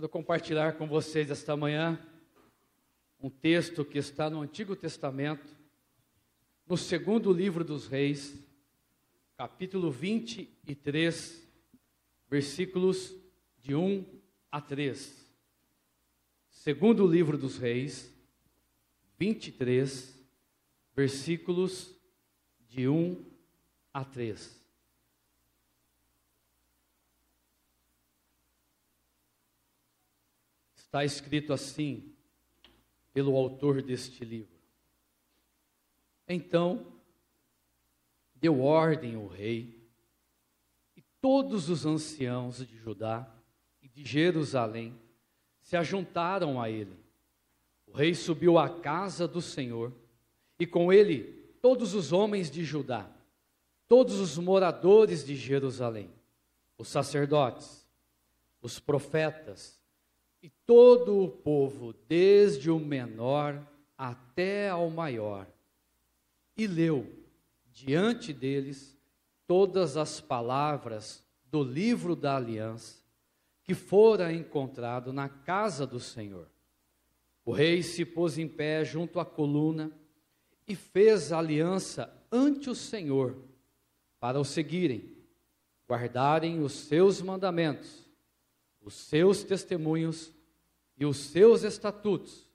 [0.00, 2.00] Quero compartilhar com vocês esta manhã
[3.20, 5.54] um texto que está no Antigo Testamento,
[6.66, 8.34] no segundo livro dos Reis,
[9.36, 11.46] capítulo 23,
[12.30, 13.14] versículos
[13.58, 14.06] de 1
[14.50, 15.22] a 3.
[16.48, 18.10] Segundo livro dos Reis,
[19.18, 20.18] 23,
[20.96, 21.94] versículos
[22.66, 23.22] de 1
[23.92, 24.59] a 3.
[30.90, 32.12] Está escrito assim,
[33.12, 34.58] pelo autor deste livro.
[36.26, 36.84] Então,
[38.34, 39.88] deu ordem o rei,
[40.96, 43.32] e todos os anciãos de Judá
[43.80, 45.00] e de Jerusalém
[45.60, 46.98] se ajuntaram a ele.
[47.86, 49.92] O rei subiu à casa do Senhor,
[50.58, 53.08] e com ele todos os homens de Judá,
[53.86, 56.10] todos os moradores de Jerusalém,
[56.76, 57.88] os sacerdotes,
[58.60, 59.79] os profetas,
[60.42, 63.60] e todo o povo, desde o menor
[63.96, 65.46] até ao maior,
[66.56, 67.06] e leu
[67.70, 68.98] diante deles
[69.46, 73.00] todas as palavras do livro da aliança
[73.62, 76.48] que fora encontrado na casa do Senhor.
[77.44, 79.92] O rei se pôs em pé junto à coluna
[80.66, 83.36] e fez aliança ante o Senhor
[84.18, 85.16] para o seguirem,
[85.88, 88.09] guardarem os seus mandamentos
[88.80, 90.32] os seus testemunhos
[90.96, 92.48] e os seus estatutos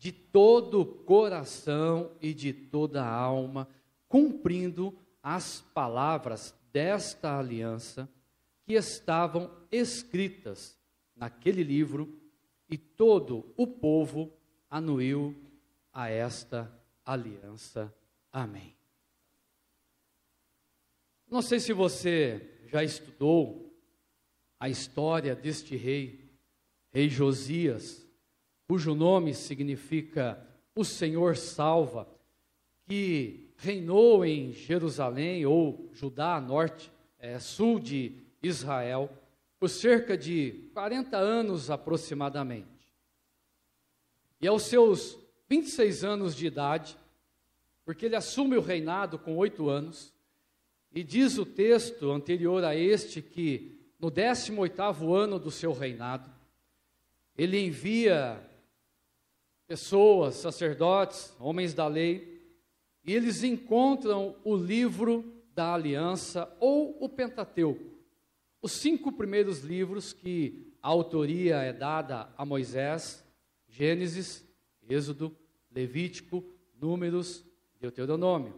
[0.00, 3.68] de todo o coração e de toda a alma,
[4.08, 8.08] cumprindo as palavras desta aliança
[8.64, 10.78] que estavam escritas
[11.14, 12.18] naquele livro,
[12.66, 14.32] e todo o povo
[14.70, 15.36] anuiu
[15.92, 16.72] a esta
[17.04, 17.92] aliança.
[18.32, 18.74] Amém.
[21.28, 23.69] Não sei se você já estudou
[24.60, 26.20] a história deste rei,
[26.92, 28.06] rei Josias,
[28.68, 32.06] cujo nome significa o Senhor salva,
[32.86, 39.10] que reinou em Jerusalém ou Judá, norte, é, sul de Israel,
[39.58, 42.68] por cerca de 40 anos aproximadamente.
[44.42, 45.18] E aos seus
[45.48, 46.96] 26 anos de idade,
[47.84, 50.12] porque ele assume o reinado com oito anos,
[50.92, 56.30] e diz o texto anterior a este que no 18º ano do seu reinado,
[57.36, 58.40] ele envia
[59.66, 62.40] pessoas, sacerdotes, homens da lei,
[63.04, 67.84] e eles encontram o livro da aliança ou o Pentateuco,
[68.62, 73.24] os cinco primeiros livros que a autoria é dada a Moisés,
[73.68, 74.44] Gênesis,
[74.88, 75.36] Êxodo,
[75.70, 76.44] Levítico,
[76.80, 77.44] Números,
[77.80, 78.54] Deuteronômio.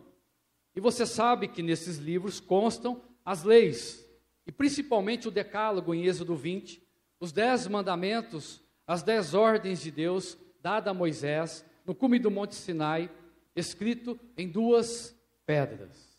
[0.74, 4.01] E você sabe que nesses livros constam as leis,
[4.46, 6.82] e principalmente o Decálogo em Êxodo 20,
[7.20, 12.54] os dez mandamentos, as dez ordens de Deus dada a Moisés no cume do Monte
[12.54, 13.10] Sinai,
[13.54, 16.18] escrito em duas pedras.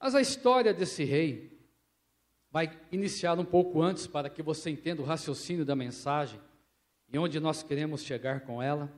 [0.00, 1.52] Mas a história desse rei
[2.50, 6.40] vai iniciar um pouco antes para que você entenda o raciocínio da mensagem
[7.12, 8.92] e onde nós queremos chegar com ela.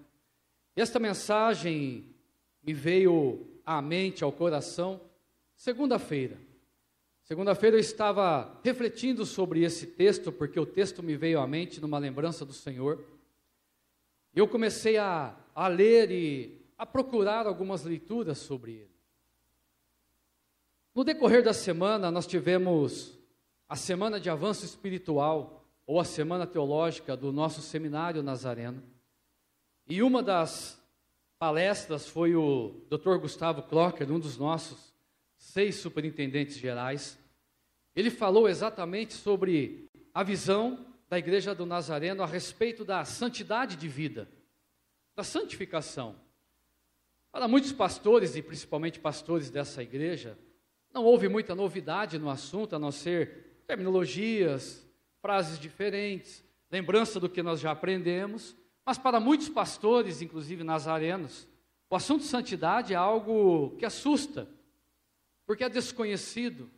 [0.75, 2.15] Esta mensagem
[2.63, 5.01] me veio à mente, ao coração,
[5.55, 6.37] segunda-feira.
[7.25, 11.99] Segunda-feira eu estava refletindo sobre esse texto, porque o texto me veio à mente numa
[11.99, 13.03] lembrança do Senhor.
[14.35, 18.95] E eu comecei a, a ler e a procurar algumas leituras sobre ele.
[20.95, 23.19] No decorrer da semana, nós tivemos
[23.67, 28.83] a semana de avanço espiritual, ou a semana teológica do nosso seminário Nazareno.
[29.89, 30.81] E uma das
[31.39, 33.17] palestras foi o Dr.
[33.17, 34.94] Gustavo Klocker, um dos nossos
[35.45, 37.19] seis superintendentes gerais,
[37.95, 43.87] ele falou exatamente sobre a visão da igreja do Nazareno a respeito da santidade de
[43.87, 44.29] vida,
[45.15, 46.17] da santificação.
[47.31, 50.37] Para muitos pastores, e principalmente pastores dessa igreja,
[50.93, 54.85] não houve muita novidade no assunto, a não ser terminologias,
[55.21, 61.47] frases diferentes, lembrança do que nós já aprendemos, mas para muitos pastores, inclusive nazarenos,
[61.91, 64.49] o assunto santidade é algo que assusta,
[65.47, 66.71] porque é desconhecido,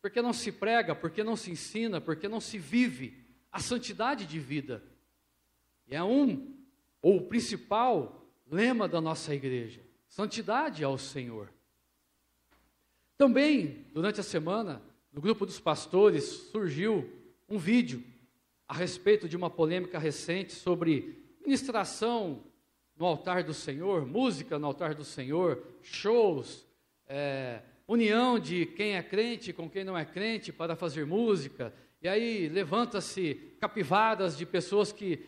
[0.00, 4.38] porque não se prega, porque não se ensina, porque não se vive a santidade de
[4.38, 4.82] vida.
[5.86, 6.56] E é um,
[7.00, 11.52] ou o principal lema da nossa igreja: santidade ao Senhor.
[13.16, 14.82] Também, durante a semana,
[15.12, 17.10] no grupo dos pastores surgiu
[17.48, 18.04] um vídeo
[18.68, 22.44] a respeito de uma polêmica recente sobre ministração
[22.96, 26.66] no altar do Senhor, música no altar do Senhor, shows,
[27.06, 32.06] é, união de quem é crente com quem não é crente para fazer música, E
[32.06, 35.18] aí levanta-se capivaras de pessoas que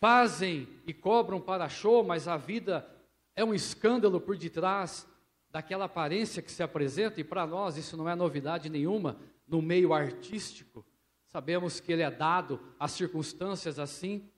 [0.00, 2.88] fazem e cobram para show, mas a vida
[3.34, 5.06] é um escândalo por detrás
[5.50, 9.92] daquela aparência que se apresenta, e para nós isso não é novidade nenhuma no meio
[9.92, 10.84] artístico.
[11.26, 14.30] Sabemos que ele é dado a circunstâncias assim,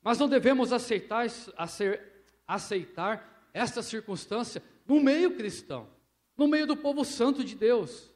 [0.00, 1.26] mas não devemos aceitar,
[2.46, 5.88] aceitar esta circunstância no meio cristão,
[6.36, 8.10] no meio do povo santo de Deus,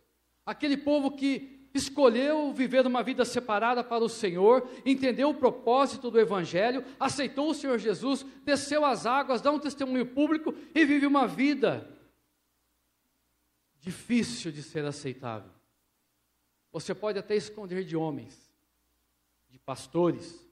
[0.45, 6.19] aquele povo que escolheu viver uma vida separada para o Senhor, entendeu o propósito do
[6.19, 11.27] Evangelho, aceitou o Senhor Jesus, desceu as águas, dá um testemunho público e vive uma
[11.27, 11.89] vida
[13.81, 15.53] difícil de ser aceitável.
[16.73, 18.53] Você pode até esconder de homens,
[19.49, 20.45] de pastores,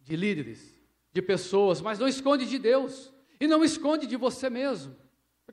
[0.00, 0.74] de líderes,
[1.12, 4.94] de pessoas, mas não esconde de Deus e não esconde de você mesmo,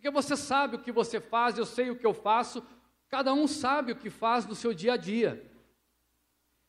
[0.04, 2.62] porque você sabe o que você faz, eu sei o que eu faço,
[3.08, 5.50] cada um sabe o que faz no seu dia a dia.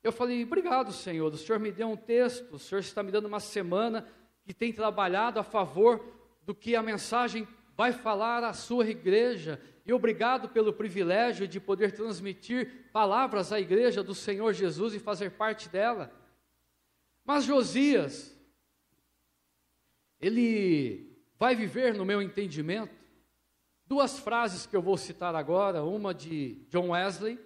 [0.04, 3.26] Eu falei, obrigado, Senhor, o Senhor me deu um texto, o Senhor está me dando
[3.26, 4.06] uma semana
[4.44, 6.14] que tem trabalhado a favor
[6.44, 11.90] do que a mensagem vai falar à sua igreja, e obrigado pelo privilégio de poder
[11.90, 16.12] transmitir palavras à igreja do Senhor Jesus e fazer parte dela.
[17.25, 18.32] Mas Josias,
[20.20, 23.02] ele vai viver, no meu entendimento,
[23.94, 27.38] duas frases que eu vou citar agora, uma de John Wesley,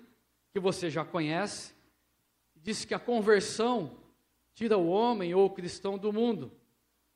[0.50, 1.74] que você já conhece,
[2.56, 3.98] diz que a conversão
[4.54, 6.50] tira o homem ou o cristão do mundo,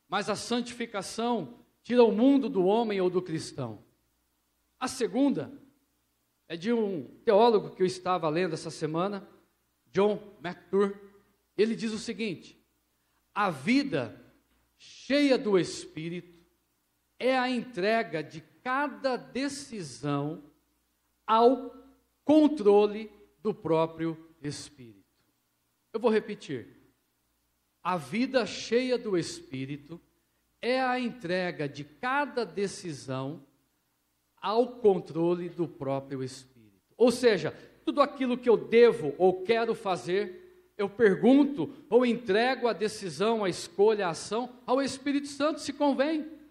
[0.06, 3.82] mas a santificação tira o mundo do homem ou do cristão.
[4.78, 5.50] A segunda
[6.46, 9.26] é de um teólogo que eu estava lendo essa semana,
[9.90, 11.00] John McTurk.
[11.56, 12.62] Ele diz o seguinte:
[13.34, 14.22] a vida
[14.76, 16.41] cheia do Espírito
[17.22, 20.42] é a entrega de cada decisão
[21.24, 21.72] ao
[22.24, 25.04] controle do próprio Espírito.
[25.92, 26.66] Eu vou repetir.
[27.80, 30.00] A vida cheia do Espírito
[30.60, 33.46] é a entrega de cada decisão
[34.36, 36.92] ao controle do próprio Espírito.
[36.96, 37.52] Ou seja,
[37.84, 43.48] tudo aquilo que eu devo ou quero fazer, eu pergunto ou entrego a decisão, a
[43.48, 46.41] escolha, a ação ao Espírito Santo se convém,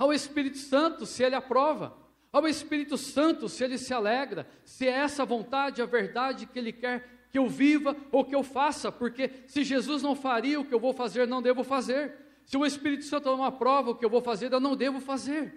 [0.00, 1.94] ao Espírito Santo se ele aprova,
[2.32, 6.72] ao Espírito Santo se ele se alegra, se é essa vontade, a verdade que ele
[6.72, 10.72] quer que eu viva ou que eu faça, porque se Jesus não faria o que
[10.72, 12.14] eu vou fazer, não devo fazer.
[12.46, 15.54] Se o Espírito Santo não aprova o que eu vou fazer, eu não devo fazer.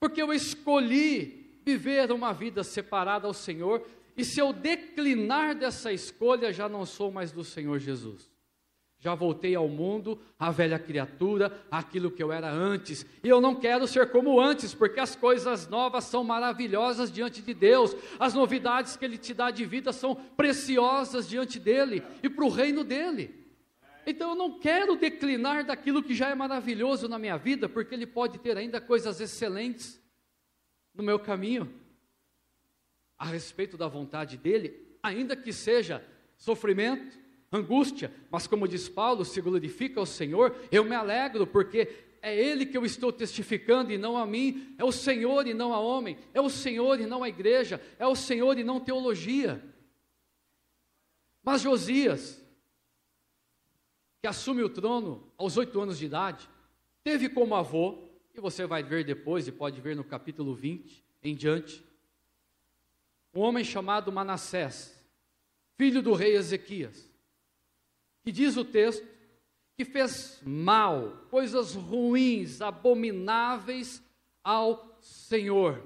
[0.00, 3.86] Porque eu escolhi viver uma vida separada ao Senhor,
[4.16, 8.31] e se eu declinar dessa escolha, já não sou mais do Senhor Jesus.
[9.02, 13.04] Já voltei ao mundo, à velha criatura, aquilo que eu era antes.
[13.24, 17.52] E eu não quero ser como antes, porque as coisas novas são maravilhosas diante de
[17.52, 17.96] Deus.
[18.16, 22.48] As novidades que Ele te dá de vida são preciosas diante dEle e para o
[22.48, 23.44] reino dEle.
[24.06, 28.06] Então eu não quero declinar daquilo que já é maravilhoso na minha vida, porque Ele
[28.06, 30.00] pode ter ainda coisas excelentes
[30.94, 31.74] no meu caminho,
[33.18, 36.04] a respeito da vontade dEle, ainda que seja
[36.36, 37.21] sofrimento,
[37.52, 41.88] angústia, mas como diz Paulo, se glorifica ao Senhor, eu me alegro, porque
[42.22, 45.74] é Ele que eu estou testificando e não a mim, é o Senhor e não
[45.74, 49.62] a homem, é o Senhor e não a igreja, é o Senhor e não teologia.
[51.42, 52.42] Mas Josias,
[54.20, 56.48] que assume o trono aos oito anos de idade,
[57.02, 61.34] teve como avô, e você vai ver depois, e pode ver no capítulo 20 em
[61.34, 61.84] diante,
[63.34, 64.96] um homem chamado Manassés,
[65.76, 67.11] filho do rei Ezequias,
[68.22, 69.06] que diz o texto
[69.76, 74.02] que fez mal, coisas ruins, abomináveis
[74.44, 75.82] ao Senhor,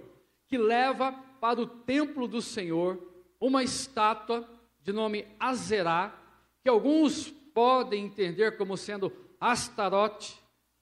[0.49, 3.01] que leva para o templo do Senhor
[3.41, 4.49] uma estátua
[4.83, 6.15] de nome Azerá,
[6.63, 10.37] que alguns podem entender como sendo Astarote,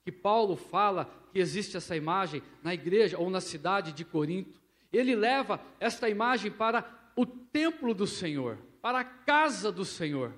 [0.04, 4.60] que Paulo fala que existe essa imagem na igreja ou na cidade de Corinto.
[4.92, 6.84] Ele leva esta imagem para
[7.16, 10.32] o templo do Senhor, para a casa do Senhor.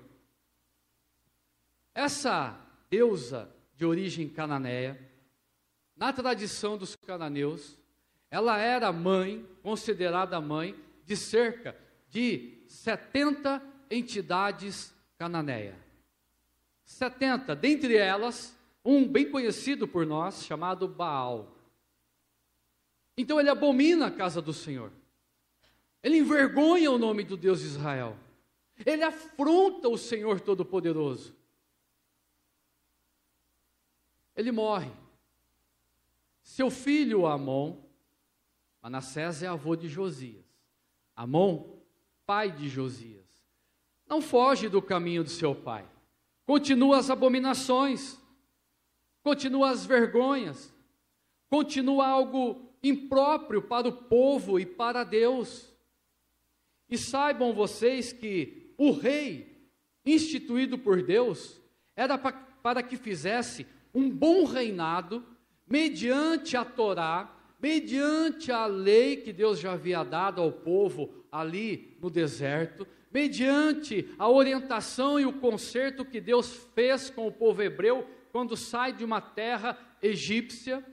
[1.97, 2.55] Essa
[2.91, 4.99] deusa de origem cananeia,
[5.95, 7.75] na tradição dos cananeus,
[8.29, 11.75] ela era mãe, considerada mãe, de cerca
[12.07, 15.73] de 70 entidades cananeias.
[16.85, 21.57] 70, dentre elas, um bem conhecido por nós, chamado Baal.
[23.17, 24.91] Então ele abomina a casa do Senhor.
[26.03, 28.15] Ele envergonha o nome do Deus de Israel.
[28.85, 31.35] Ele afronta o Senhor Todo-Poderoso.
[34.37, 34.91] Ele morre.
[36.43, 37.75] Seu filho Amon,
[38.81, 40.45] Manassés é avô de Josias.
[41.15, 41.81] Amon,
[42.25, 43.25] pai de Josias.
[44.07, 45.85] não foge do caminho do seu pai.
[46.45, 48.17] Continua as abominações,
[49.21, 50.73] continua as vergonhas,
[51.49, 55.73] continua algo impróprio para o povo e para Deus.
[56.89, 59.69] E saibam vocês que o rei,
[60.05, 61.59] instituído por Deus,
[61.95, 63.65] era para que fizesse
[63.97, 65.25] um bom reinado
[65.67, 72.07] mediante a Torá, mediante a lei que Deus já havia dado ao povo ali no
[72.07, 78.55] deserto, mediante a orientação e o conserto que Deus fez com o povo hebreu quando
[78.55, 80.85] sai de uma terra egípcia,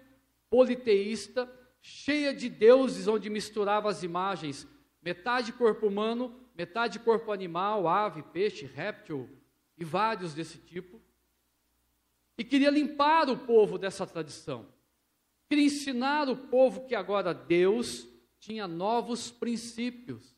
[0.48, 1.46] politeísta,
[1.82, 4.66] cheia de deuses, onde misturava as imagens,
[5.02, 9.28] metade corpo humano, metade corpo animal, ave, peixe, réptil
[9.76, 11.03] e vários desse tipo.
[12.36, 14.66] E queria limpar o povo dessa tradição.
[15.48, 18.08] Queria ensinar o povo que agora Deus
[18.40, 20.36] tinha novos princípios,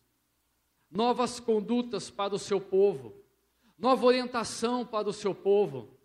[0.90, 3.14] novas condutas para o seu povo,
[3.78, 5.96] nova orientação para o seu povo.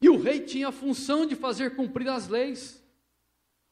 [0.00, 2.84] E o rei tinha a função de fazer cumprir as leis.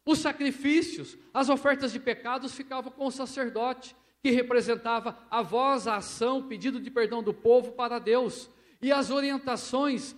[0.04, 5.96] Os sacrifícios, as ofertas de pecados ficavam com o sacerdote, que representava a voz, a
[5.96, 8.50] ação, o pedido de perdão do povo para Deus.
[8.82, 10.16] E as orientações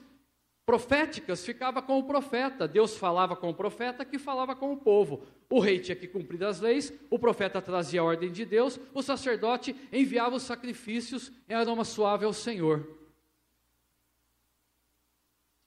[0.68, 2.68] proféticas ficavam com o profeta.
[2.68, 5.22] Deus falava com o profeta, que falava com o povo.
[5.48, 9.00] O rei tinha que cumprir as leis, o profeta trazia a ordem de Deus, o
[9.00, 12.86] sacerdote enviava os sacrifícios em aroma suave ao Senhor.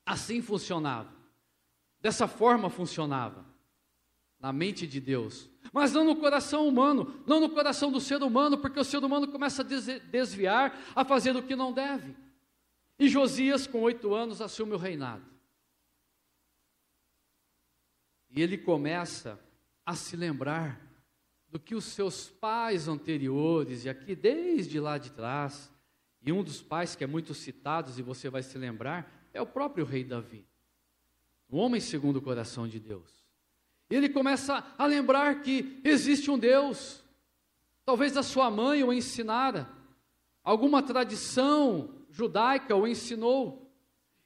[0.05, 1.11] Assim funcionava.
[1.99, 3.43] Dessa forma funcionava
[4.39, 8.55] na mente de Deus, mas não no coração humano, não no coração do ser humano,
[8.55, 12.15] porque o ser humano começa a desviar, a fazer o que não deve.
[13.01, 15.25] E Josias, com oito anos, assume o reinado.
[18.29, 19.39] E ele começa
[19.83, 20.79] a se lembrar
[21.49, 25.71] do que os seus pais anteriores, e aqui desde lá de trás,
[26.21, 29.47] e um dos pais que é muito citado, e você vai se lembrar, é o
[29.47, 30.45] próprio rei Davi,
[31.49, 33.25] o homem segundo o coração de Deus.
[33.89, 37.03] Ele começa a lembrar que existe um Deus.
[37.83, 39.67] Talvez a sua mãe o ensinara,
[40.43, 43.71] alguma tradição judaica o ensinou.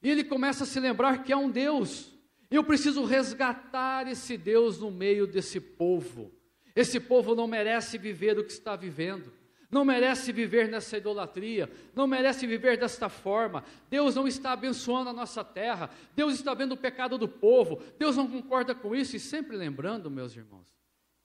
[0.01, 2.11] E ele começa a se lembrar que há um Deus.
[2.51, 6.31] Eu preciso resgatar esse Deus no meio desse povo.
[6.75, 9.31] Esse povo não merece viver o que está vivendo
[9.75, 13.63] não merece viver nessa idolatria, não merece viver desta forma.
[13.89, 18.15] Deus não está abençoando a nossa terra, Deus está vendo o pecado do povo, Deus
[18.15, 19.17] não concorda com isso.
[19.17, 20.73] E sempre lembrando, meus irmãos,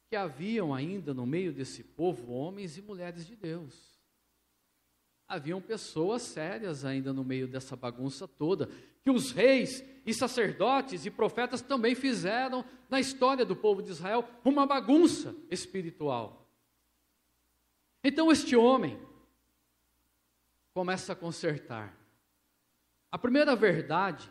[0.08, 3.99] que haviam ainda no meio desse povo homens e mulheres de Deus.
[5.30, 8.68] Haviam pessoas sérias ainda no meio dessa bagunça toda,
[9.00, 14.28] que os reis e sacerdotes e profetas também fizeram na história do povo de Israel
[14.44, 16.50] uma bagunça espiritual.
[18.02, 19.00] Então este homem
[20.74, 21.96] começa a consertar.
[23.12, 24.28] A primeira verdade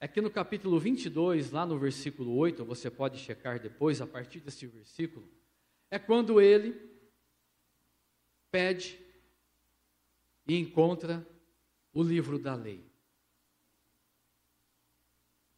[0.00, 4.40] é que no capítulo 22, lá no versículo 8, você pode checar depois, a partir
[4.40, 5.28] desse versículo,
[5.90, 6.74] é quando ele
[8.50, 9.07] pede
[10.48, 11.24] e encontra
[11.92, 12.84] o livro da lei.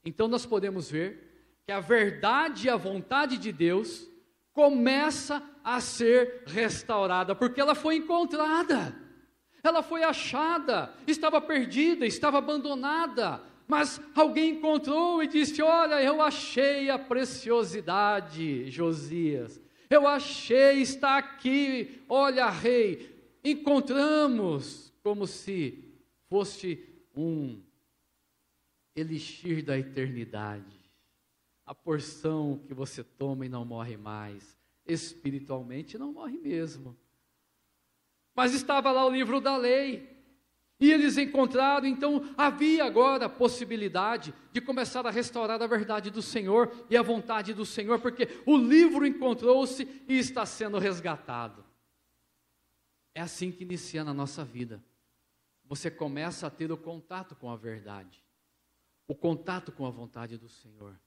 [0.05, 4.09] Então nós podemos ver que a verdade e a vontade de Deus
[4.53, 8.97] começa a ser restaurada, porque ela foi encontrada,
[9.63, 16.91] ela foi achada, estava perdida, estava abandonada, mas alguém encontrou e disse: Olha, eu achei
[16.91, 25.85] a preciosidade, Josias, eu achei, está aqui, olha, rei, encontramos, como se
[26.29, 27.63] fosse um
[28.95, 30.81] elixir da eternidade
[31.71, 34.59] a porção que você toma e não morre mais.
[34.85, 36.97] Espiritualmente não morre mesmo.
[38.35, 40.19] Mas estava lá o livro da lei.
[40.81, 46.21] E eles encontraram, então havia agora a possibilidade de começar a restaurar a verdade do
[46.21, 51.65] Senhor e a vontade do Senhor, porque o livro encontrou-se e está sendo resgatado.
[53.21, 54.83] É assim que inicia na nossa vida.
[55.67, 58.25] Você começa a ter o contato com a verdade,
[59.07, 60.99] o contato com a vontade do Senhor.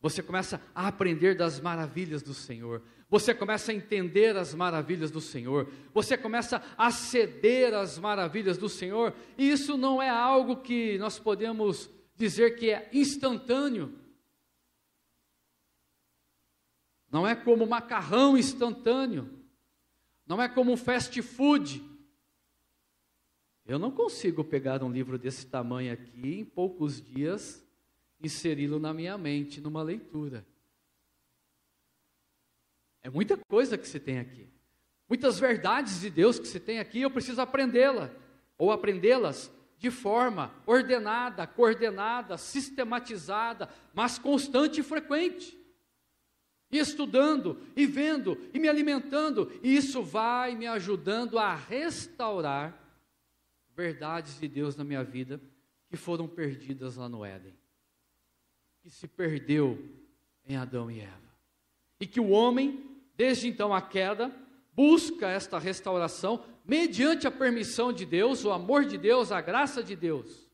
[0.00, 2.84] Você começa a aprender das maravilhas do Senhor.
[3.08, 5.68] Você começa a entender as maravilhas do Senhor.
[5.92, 9.12] Você começa a ceder às maravilhas do Senhor.
[9.36, 13.92] E isso não é algo que nós podemos dizer que é instantâneo.
[17.10, 19.35] Não é como macarrão instantâneo.
[20.26, 21.82] Não é como um fast food.
[23.64, 27.64] Eu não consigo pegar um livro desse tamanho aqui em poucos dias
[28.20, 30.46] inseri-lo na minha mente, numa leitura.
[33.02, 34.48] É muita coisa que se tem aqui.
[35.08, 38.10] Muitas verdades de Deus que se tem aqui, eu preciso aprendê-la
[38.58, 45.56] ou aprendê-las de forma ordenada, coordenada, sistematizada, mas constante e frequente.
[46.70, 52.82] E estudando, e vendo, e me alimentando, e isso vai me ajudando a restaurar
[53.74, 55.40] verdades de Deus na minha vida
[55.88, 57.54] que foram perdidas lá no Éden,
[58.82, 59.78] que se perdeu
[60.44, 61.36] em Adão e Eva.
[62.00, 64.34] E que o homem, desde então a queda,
[64.72, 69.94] busca esta restauração mediante a permissão de Deus, o amor de Deus, a graça de
[69.94, 70.50] Deus.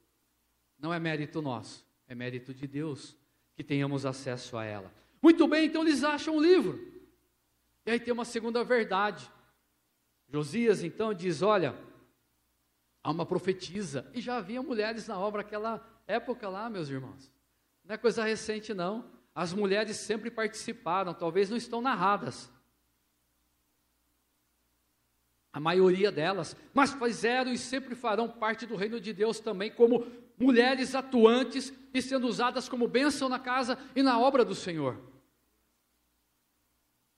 [0.78, 3.16] Não é mérito nosso, é mérito de Deus
[3.54, 4.92] que tenhamos acesso a ela.
[5.22, 6.84] Muito bem, então eles acham o livro.
[7.86, 9.30] E aí tem uma segunda verdade.
[10.28, 11.78] Josias então diz: Olha,
[13.02, 14.10] há uma profetisa.
[14.12, 17.30] E já havia mulheres na obra naquela época lá, meus irmãos.
[17.84, 19.04] Não é coisa recente, não.
[19.34, 22.50] As mulheres sempre participaram, talvez não estão narradas.
[25.52, 30.06] A maioria delas, mas fizeram e sempre farão parte do reino de Deus também, como
[30.38, 35.11] mulheres atuantes e sendo usadas como bênção na casa e na obra do Senhor.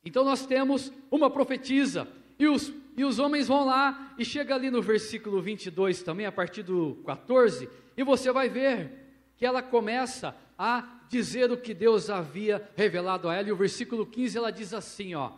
[0.05, 2.07] Então nós temos uma profetisa,
[2.39, 6.33] e os, e os homens vão lá, e chega ali no versículo 22 também, a
[6.33, 8.91] partir do 14, e você vai ver
[9.37, 14.05] que ela começa a dizer o que Deus havia revelado a ela, e o versículo
[14.05, 15.33] 15 ela diz assim: ó,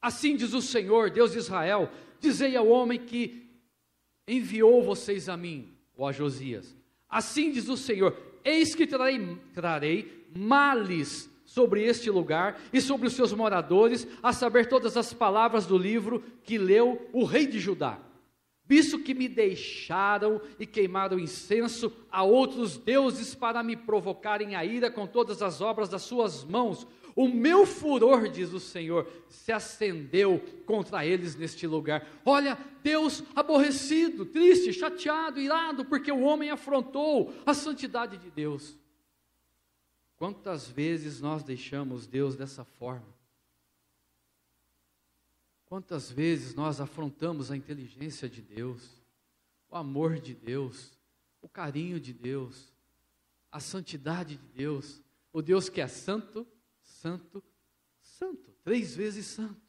[0.00, 3.46] assim diz o Senhor, Deus de Israel, dizei ao homem que
[4.26, 6.74] enviou vocês a mim, ou a Josias,
[7.08, 13.14] assim diz o Senhor, eis que trarei, trarei males sobre este lugar e sobre os
[13.14, 18.00] seus moradores, a saber todas as palavras do livro que leu o rei de Judá
[18.66, 24.90] visto que me deixaram e queimaram incenso a outros deuses para me provocarem a ira
[24.90, 26.86] com todas as obras das suas mãos.
[27.14, 32.06] O meu furor, diz o Senhor, se acendeu contra eles neste lugar.
[32.24, 38.76] Olha, Deus aborrecido, triste, chateado, irado, porque o homem afrontou a santidade de Deus.
[40.16, 43.14] Quantas vezes nós deixamos Deus dessa forma?
[45.66, 48.88] Quantas vezes nós afrontamos a inteligência de Deus,
[49.68, 50.96] o amor de Deus,
[51.42, 52.72] o carinho de Deus,
[53.50, 55.02] a santidade de Deus,
[55.32, 56.46] o Deus que é santo,
[56.80, 57.42] santo,
[58.00, 59.60] santo, três vezes santo.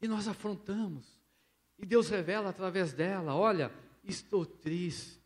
[0.00, 1.06] E nós afrontamos,
[1.78, 5.21] e Deus revela através dela: olha, estou triste,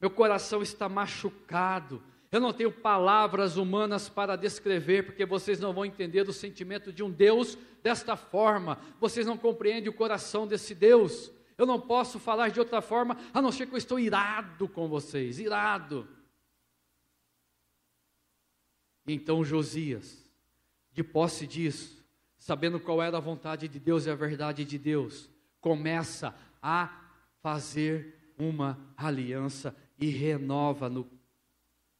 [0.00, 5.84] meu coração está machucado, eu não tenho palavras humanas para descrever, porque vocês não vão
[5.84, 8.78] entender o sentimento de um Deus desta forma.
[9.00, 11.30] Vocês não compreendem o coração desse Deus.
[11.56, 14.88] Eu não posso falar de outra forma, a não ser que eu estou irado com
[14.88, 16.06] vocês, irado.
[19.06, 20.22] E então Josias,
[20.92, 22.04] de posse disso,
[22.38, 25.30] sabendo qual era a vontade de Deus e a verdade de Deus,
[25.60, 27.08] começa a
[27.40, 31.08] fazer uma aliança e renova no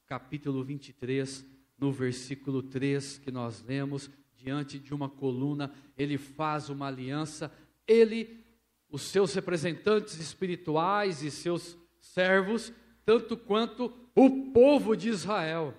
[0.06, 1.44] capítulo 23,
[1.78, 7.52] no versículo 3 que nós lemos, diante de uma coluna, ele faz uma aliança,
[7.86, 8.44] ele,
[8.88, 12.72] os seus representantes espirituais e seus servos,
[13.04, 15.74] tanto quanto o povo de Israel,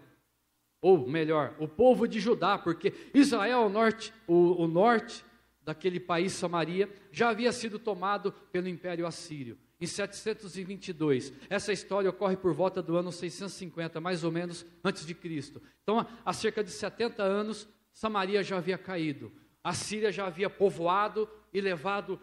[0.82, 5.24] ou melhor, o povo de Judá, porque Israel, o norte, o, o norte
[5.62, 11.32] daquele país, Samaria, já havia sido tomado pelo Império Assírio em 722.
[11.50, 15.62] Essa história ocorre por volta do ano 650, mais ou menos antes de Cristo.
[15.84, 19.32] Então, há cerca de 70 anos, Samaria já havia caído.
[19.64, 22.20] A Síria já havia povoado e levado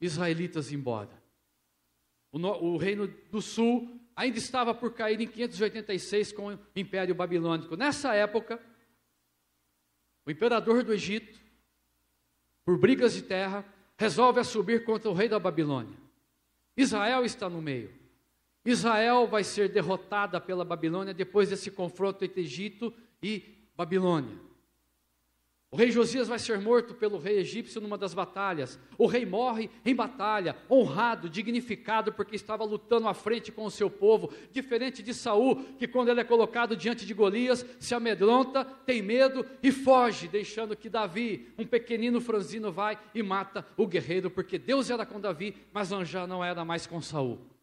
[0.00, 1.22] israelitas embora.
[2.30, 7.14] O, no, o reino do sul ainda estava por cair em 586 com o Império
[7.14, 7.76] Babilônico.
[7.76, 8.60] Nessa época,
[10.26, 11.40] o imperador do Egito,
[12.64, 13.64] por brigas de terra,
[13.96, 16.07] resolve subir contra o rei da Babilônia.
[16.78, 17.92] Israel está no meio.
[18.64, 24.47] Israel vai ser derrotada pela Babilônia depois desse confronto entre Egito e Babilônia.
[25.70, 28.78] O rei Josias vai ser morto pelo rei egípcio numa das batalhas.
[28.96, 33.90] O rei morre em batalha, honrado, dignificado, porque estava lutando à frente com o seu
[33.90, 39.02] povo, diferente de Saul, que quando ele é colocado diante de Golias, se amedronta, tem
[39.02, 44.58] medo e foge, deixando que Davi, um pequenino franzino, vai e mata o guerreiro, porque
[44.58, 47.57] Deus era com Davi, mas já não era mais com Saul.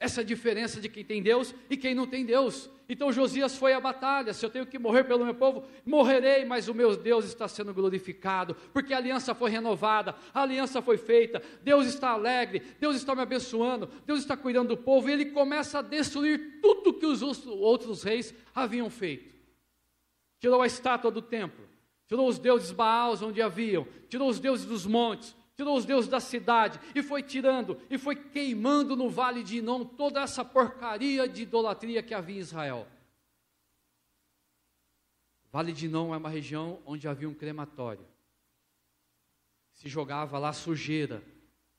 [0.00, 2.70] Essa diferença de quem tem Deus e quem não tem Deus.
[2.88, 4.32] Então Josias foi à batalha.
[4.32, 7.74] Se eu tenho que morrer pelo meu povo, morrerei, mas o meu Deus está sendo
[7.74, 11.42] glorificado, porque a aliança foi renovada, a aliança foi feita.
[11.62, 15.80] Deus está alegre, Deus está me abençoando, Deus está cuidando do povo, e ele começa
[15.80, 19.34] a destruir tudo que os outros reis haviam feito.
[20.38, 21.68] Tirou a estátua do templo,
[22.06, 26.20] tirou os deuses Baals onde haviam, tirou os deuses dos montes, tirou os deuses da
[26.20, 31.42] cidade e foi tirando e foi queimando no vale de Inom toda essa porcaria de
[31.42, 32.86] idolatria que havia em Israel.
[35.50, 38.06] Vale de Inom é uma região onde havia um crematório.
[39.72, 41.24] Se jogava lá sujeira,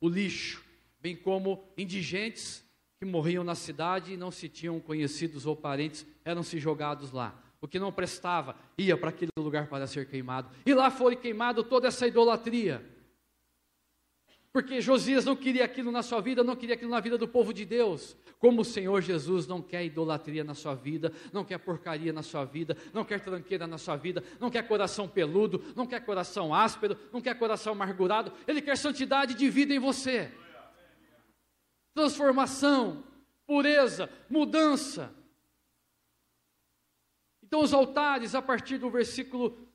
[0.01, 0.61] o lixo,
[0.99, 2.61] bem como indigentes
[2.99, 7.41] que morriam na cidade e não se tinham conhecidos ou parentes, eram se jogados lá.
[7.61, 10.49] O que não prestava ia para aquele lugar para ser queimado.
[10.65, 12.98] E lá foi queimado toda essa idolatria.
[14.51, 17.53] Porque Josias não queria aquilo na sua vida, não queria aquilo na vida do povo
[17.53, 18.17] de Deus.
[18.39, 22.45] Como o Senhor Jesus não quer idolatria na sua vida, não quer porcaria na sua
[22.45, 26.97] vida, não quer tranqueira na sua vida, não quer coração peludo, não quer coração áspero,
[27.13, 30.31] não quer coração amargurado, Ele quer santidade de vida em você
[31.99, 33.03] transformação,
[33.45, 35.13] pureza, mudança.
[37.43, 39.67] Então, os altares, a partir do versículo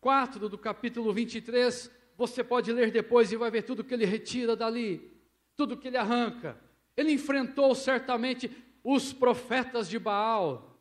[0.00, 1.90] 4 do capítulo 23,
[2.26, 5.12] você pode ler depois e vai ver tudo que ele retira dali,
[5.56, 6.56] tudo que ele arranca.
[6.96, 8.50] Ele enfrentou certamente
[8.84, 10.72] os profetas de Baal,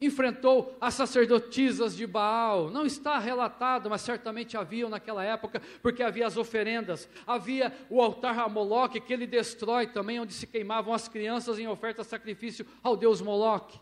[0.00, 2.70] enfrentou as sacerdotisas de Baal.
[2.70, 8.38] Não está relatado, mas certamente haviam naquela época, porque havia as oferendas, havia o altar
[8.38, 12.96] a Moloque que ele destrói também, onde se queimavam as crianças em oferta sacrifício ao
[12.96, 13.78] deus Moloque.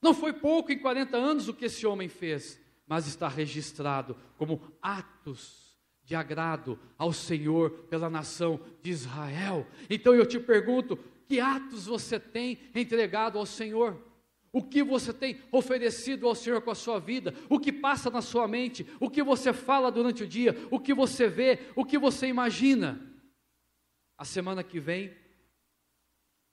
[0.00, 4.60] Não foi pouco em 40 anos o que esse homem fez, mas está registrado como
[4.80, 5.64] atos
[6.02, 9.66] de agrado ao Senhor pela nação de Israel.
[9.88, 13.98] Então eu te pergunto, que atos você tem entregado ao Senhor?
[14.52, 17.34] O que você tem oferecido ao Senhor com a sua vida?
[17.48, 18.86] O que passa na sua mente?
[19.00, 20.56] O que você fala durante o dia?
[20.70, 21.58] O que você vê?
[21.74, 23.00] O que você imagina?
[24.16, 25.12] A semana que vem,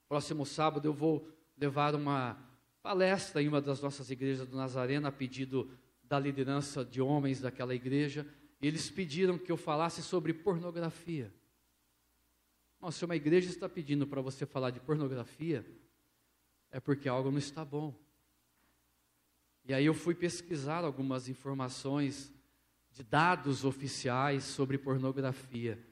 [0.08, 2.36] próximo sábado, eu vou levar uma
[2.82, 5.70] palestra em uma das nossas igrejas do Nazareno, a pedido
[6.12, 8.26] da liderança de homens daquela igreja.
[8.60, 11.32] Eles pediram que eu falasse sobre pornografia.
[12.78, 15.64] Mas se uma igreja está pedindo para você falar de pornografia,
[16.70, 17.98] é porque algo não está bom.
[19.64, 22.30] E aí eu fui pesquisar algumas informações
[22.90, 25.82] de dados oficiais sobre pornografia.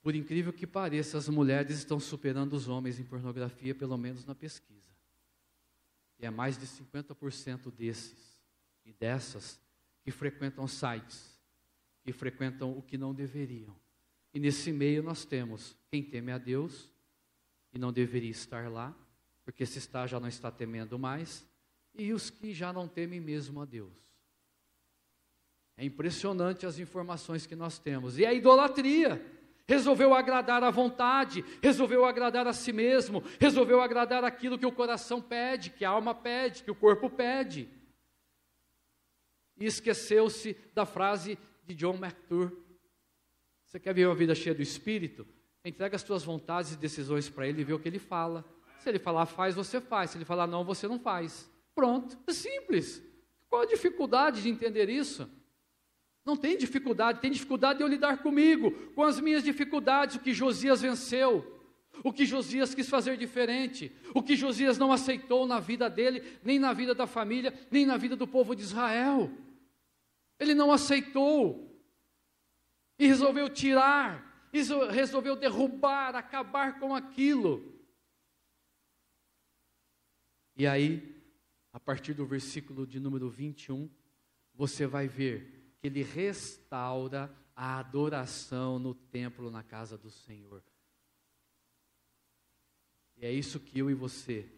[0.00, 4.34] Por incrível que pareça, as mulheres estão superando os homens em pornografia, pelo menos na
[4.34, 4.96] pesquisa.
[6.18, 8.35] E é mais de 50% desses
[8.86, 9.60] e dessas
[10.02, 11.38] que frequentam sites,
[12.04, 13.76] que frequentam o que não deveriam.
[14.32, 16.92] E nesse meio nós temos quem teme a Deus
[17.72, 18.96] e não deveria estar lá,
[19.44, 21.44] porque se está já não está temendo mais,
[21.94, 23.92] e os que já não temem mesmo a Deus.
[25.76, 28.18] É impressionante as informações que nós temos.
[28.18, 29.34] E a idolatria.
[29.68, 35.20] Resolveu agradar à vontade, resolveu agradar a si mesmo, resolveu agradar aquilo que o coração
[35.20, 37.68] pede, que a alma pede, que o corpo pede.
[39.58, 42.66] E esqueceu-se da frase de John McTurk,
[43.66, 45.26] você quer ver uma vida cheia do Espírito?
[45.64, 48.44] Entrega as tuas vontades e decisões para Ele e vê o que Ele fala.
[48.78, 50.10] Se Ele falar faz, você faz.
[50.10, 51.50] Se Ele falar não, você não faz.
[51.74, 52.16] Pronto.
[52.26, 53.02] É simples.
[53.48, 55.28] Qual a dificuldade de entender isso?
[56.24, 60.32] Não tem dificuldade, tem dificuldade de eu lidar comigo, com as minhas dificuldades, o que
[60.32, 61.60] Josias venceu,
[62.02, 66.58] o que Josias quis fazer diferente, o que Josias não aceitou na vida dele, nem
[66.58, 69.30] na vida da família, nem na vida do povo de Israel.
[70.38, 71.66] Ele não aceitou
[72.98, 74.48] e resolveu tirar,
[74.90, 77.74] resolveu derrubar, acabar com aquilo.
[80.56, 81.14] E aí,
[81.72, 83.90] a partir do versículo de número 21,
[84.54, 90.62] você vai ver que ele restaura a adoração no templo, na casa do Senhor.
[93.16, 94.50] E é isso que eu e você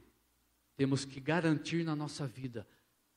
[0.76, 2.66] temos que garantir na nossa vida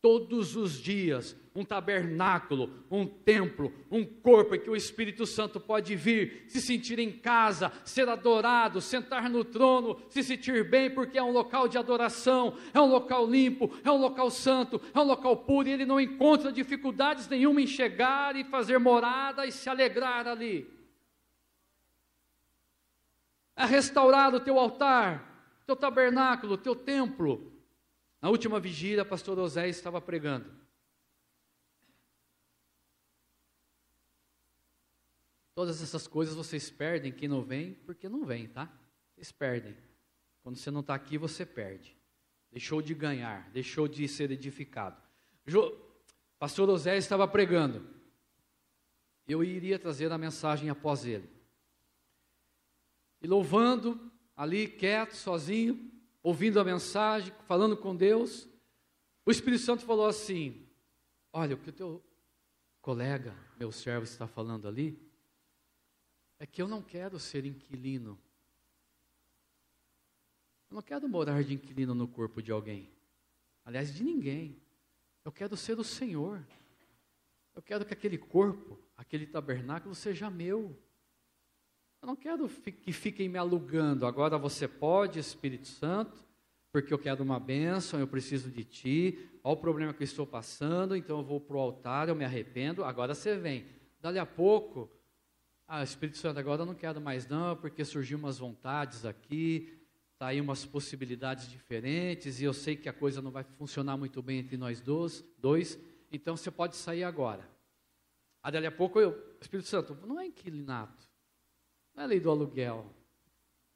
[0.02, 5.96] todos os dias um tabernáculo, um templo, um corpo em que o Espírito Santo pode
[5.98, 11.24] vir, se sentir em casa, ser adorado, sentar no trono, se sentir bem, porque é
[11.24, 15.36] um local de adoração, é um local limpo, é um local santo, é um local
[15.38, 20.28] puro, e ele não encontra dificuldades nenhuma em chegar e fazer morada e se alegrar
[20.28, 20.66] ali.
[23.58, 27.52] É restaurar o teu altar, teu tabernáculo, teu templo,
[28.22, 30.50] na última vigília, pastor Osés estava pregando.
[35.56, 38.72] Todas essas coisas vocês perdem, quem não vem, porque não vem, tá?
[39.14, 39.76] Vocês perdem.
[40.44, 41.98] Quando você não está aqui, você perde.
[42.52, 45.02] Deixou de ganhar, deixou de ser edificado.
[45.46, 45.76] Jo,
[46.40, 47.88] pastor Osés estava pregando.
[49.28, 51.30] Eu iria trazer a mensagem após ele.
[53.22, 55.91] E louvando, ali quieto, sozinho,
[56.24, 58.48] ouvindo a mensagem, falando com Deus.
[59.26, 60.68] O Espírito Santo falou assim:
[61.34, 62.04] Olha, o que o teu
[62.82, 65.00] colega, meu servo, está falando ali,
[66.40, 68.20] é que eu não quero ser inquilino.
[70.70, 72.90] Eu não quero morar de inquilino no corpo de alguém.
[73.64, 74.62] Aliás, de ninguém.
[75.24, 76.46] Eu quero ser o Senhor.
[77.54, 80.76] Eu quero que aquele corpo, aquele tabernáculo seja meu.
[82.02, 84.08] Eu não quero que fiquem me alugando.
[84.08, 86.26] Agora você pode, Espírito Santo,
[86.72, 89.30] porque eu quero uma bênção, eu preciso de ti.
[89.44, 92.26] Olha o problema que eu estou passando, então eu vou para o altar, eu me
[92.26, 92.84] arrependo.
[92.84, 93.66] Agora você vem.
[94.00, 94.90] Dali a pouco,
[95.68, 99.80] ah, Espírito Santo, agora eu não quero mais não, porque surgiu umas vontades aqui,
[100.18, 104.24] tá aí umas possibilidades diferentes, e eu sei que a coisa não vai funcionar muito
[104.24, 105.80] bem entre nós dois, dois
[106.12, 107.48] então você pode sair agora.
[108.42, 111.11] Ah, dali a pouco eu, Espírito Santo, não é inquilinato.
[111.96, 112.86] Não é lei do aluguel.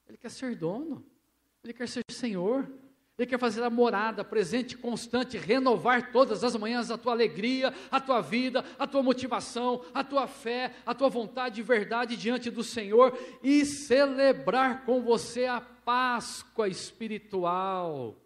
[0.07, 1.05] Ele quer ser dono.
[1.63, 2.69] Ele quer ser senhor.
[3.17, 7.99] Ele quer fazer a morada, presente constante, renovar todas as manhãs a tua alegria, a
[8.01, 12.61] tua vida, a tua motivação, a tua fé, a tua vontade e verdade diante do
[12.61, 18.17] Senhor e celebrar com você a Páscoa espiritual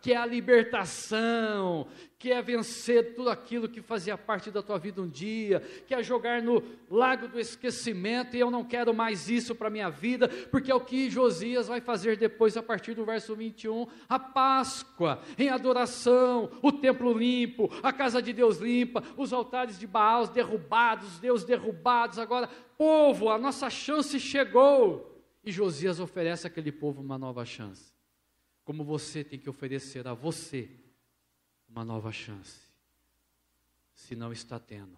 [0.00, 1.86] que é a libertação,
[2.18, 6.02] que é vencer tudo aquilo que fazia parte da tua vida um dia, que é
[6.02, 10.28] jogar no lago do esquecimento, e eu não quero mais isso para a minha vida,
[10.50, 15.20] porque é o que Josias vai fazer depois, a partir do verso 21, a Páscoa,
[15.38, 21.18] em adoração, o templo limpo, a casa de Deus limpa, os altares de Baal derrubados,
[21.18, 27.44] Deus derrubados, agora, povo, a nossa chance chegou, e Josias oferece àquele povo uma nova
[27.44, 27.89] chance
[28.70, 30.70] como você tem que oferecer a você
[31.68, 32.60] uma nova chance.
[33.92, 34.96] Se não está tendo,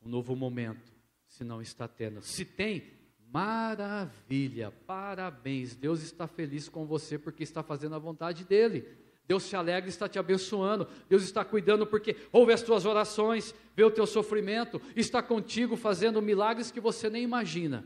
[0.00, 0.92] um novo momento,
[1.26, 2.22] se não está tendo.
[2.22, 2.84] Se tem,
[3.32, 5.74] maravilha, parabéns.
[5.74, 8.86] Deus está feliz com você porque está fazendo a vontade dele.
[9.26, 10.86] Deus se alegra e está te abençoando.
[11.08, 16.22] Deus está cuidando porque ouve as tuas orações, vê o teu sofrimento, está contigo fazendo
[16.22, 17.84] milagres que você nem imagina.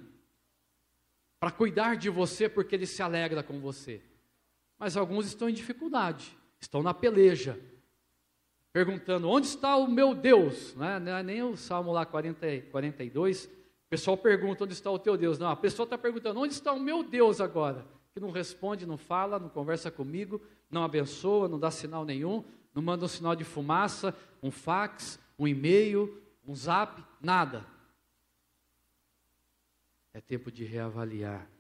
[1.41, 4.03] Para cuidar de você porque ele se alegra com você
[4.79, 7.59] mas alguns estão em dificuldade, estão na peleja,
[8.73, 10.75] perguntando: onde está o meu Deus?
[10.75, 13.47] Não é, não é nem o Salmo lá 40, 42.
[13.47, 13.51] O
[13.89, 15.39] pessoal pergunta: onde está o teu Deus?
[15.39, 17.87] Não, a pessoa está perguntando: onde está o meu Deus agora?
[18.13, 22.83] Que não responde, não fala, não conversa comigo, não abençoa, não dá sinal nenhum, não
[22.83, 27.67] manda um sinal de fumaça, um fax, um e-mail, um zap, nada.
[30.13, 31.54] É tempo de reavaliar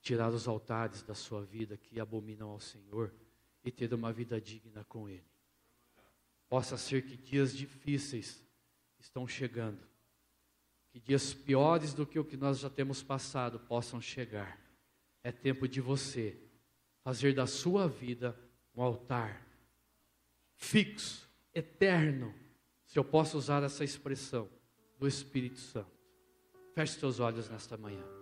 [0.00, 3.12] tirar os altares da sua vida que abominam ao Senhor
[3.62, 5.24] e ter uma vida digna com Ele.
[6.48, 8.42] Possa ser que dias difíceis
[8.98, 9.86] estão chegando,
[10.88, 14.58] que dias piores do que o que nós já temos passado possam chegar.
[15.22, 16.36] É tempo de você
[17.02, 18.38] fazer da sua vida
[18.74, 19.46] um altar
[20.56, 22.34] fixo, eterno,
[22.84, 24.48] se eu posso usar essa expressão,
[24.98, 25.90] do Espírito Santo.
[26.74, 28.19] Feche seus olhos nesta manhã.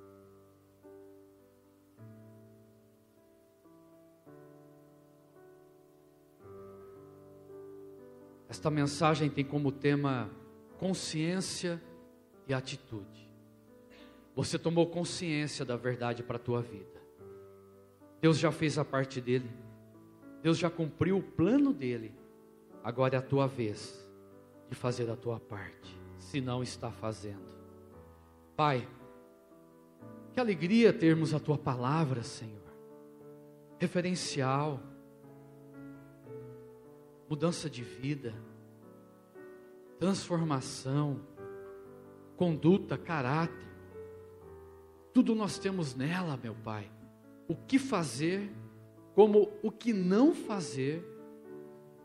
[8.48, 10.30] Esta mensagem tem como tema
[10.78, 11.82] consciência
[12.46, 13.28] e atitude.
[14.34, 16.98] Você tomou consciência da verdade para a tua vida.
[18.20, 19.50] Deus já fez a parte dele.
[20.42, 22.14] Deus já cumpriu o plano dele.
[22.82, 24.08] Agora é a tua vez
[24.68, 27.48] de fazer a tua parte, se não está fazendo.
[28.56, 28.86] Pai,
[30.32, 32.56] que alegria termos a tua palavra, Senhor.
[33.78, 34.80] Referencial
[37.28, 38.34] mudança de vida,
[39.98, 41.20] transformação,
[42.36, 43.68] conduta, caráter.
[45.12, 46.90] Tudo nós temos nela, meu Pai.
[47.48, 48.50] O que fazer,
[49.14, 51.04] como o que não fazer.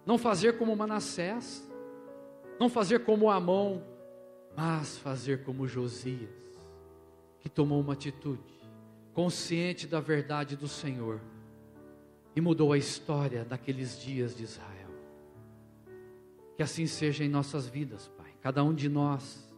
[0.05, 1.65] Não fazer como Manassés,
[2.59, 3.81] não fazer como Amon,
[4.55, 6.29] mas fazer como Josias,
[7.39, 8.41] que tomou uma atitude,
[9.13, 11.21] consciente da verdade do Senhor,
[12.35, 14.72] e mudou a história daqueles dias de Israel.
[16.55, 19.51] Que assim seja em nossas vidas, Pai, cada um de nós,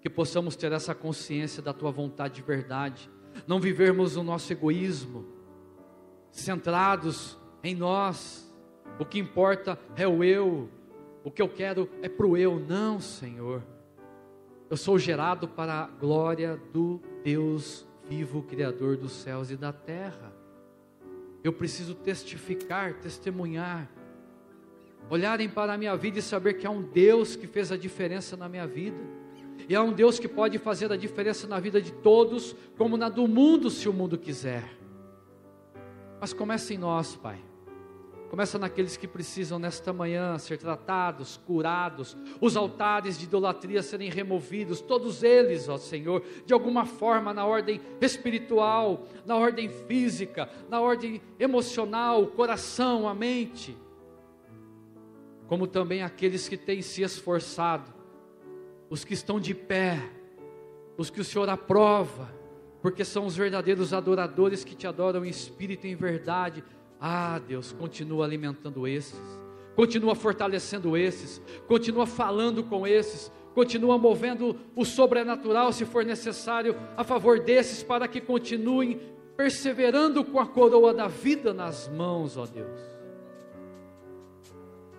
[0.00, 3.10] que possamos ter essa consciência da tua vontade de verdade,
[3.46, 5.26] não vivermos o nosso egoísmo,
[6.30, 8.50] centrados em nós,
[8.98, 10.68] o que importa é o eu,
[11.24, 13.62] o que eu quero é para o eu, não, Senhor.
[14.68, 20.32] Eu sou gerado para a glória do Deus vivo, Criador dos céus e da terra.
[21.42, 23.90] Eu preciso testificar, testemunhar
[25.08, 28.36] olharem para a minha vida e saber que há um Deus que fez a diferença
[28.36, 28.98] na minha vida.
[29.68, 33.08] E há um Deus que pode fazer a diferença na vida de todos, como na
[33.08, 34.64] do mundo, se o mundo quiser.
[36.20, 37.40] Mas comece em nós, Pai.
[38.30, 44.80] Começa naqueles que precisam nesta manhã ser tratados, curados, os altares de idolatria serem removidos,
[44.80, 51.20] todos eles, ó Senhor, de alguma forma na ordem espiritual, na ordem física, na ordem
[51.40, 53.76] emocional, o coração, a mente.
[55.50, 57.92] Como também aqueles que têm se esforçado,
[58.88, 60.00] os que estão de pé,
[60.96, 62.32] os que o Senhor aprova,
[62.80, 66.62] porque são os verdadeiros adoradores que te adoram em espírito e em verdade
[67.00, 69.18] ah, Deus, continua alimentando esses,
[69.74, 77.02] continua fortalecendo esses, continua falando com esses, continua movendo o sobrenatural, se for necessário, a
[77.02, 79.00] favor desses, para que continuem
[79.36, 82.89] perseverando com a coroa da vida nas mãos, ó Deus.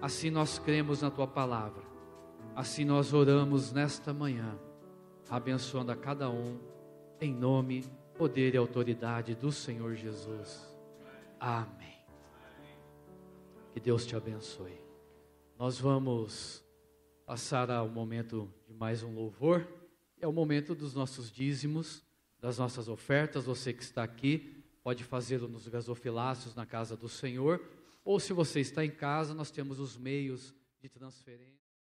[0.02, 1.84] Assim nós cremos na tua palavra,
[2.56, 4.58] assim nós oramos nesta manhã,
[5.30, 6.60] abençoando a cada um,
[7.20, 7.86] em nome,
[8.18, 10.76] poder e autoridade do Senhor Jesus.
[11.40, 12.00] Amém.
[13.74, 14.82] Que Deus te abençoe.
[15.58, 16.66] Nós vamos
[17.24, 19.68] passar ao momento de mais um louvor.
[20.20, 22.04] É o momento dos nossos dízimos,
[22.40, 23.46] das nossas ofertas.
[23.46, 27.62] Você que está aqui pode fazê-lo nos gasofilácios na casa do Senhor.
[28.04, 31.61] Ou se você está em casa, nós temos os meios de transferência.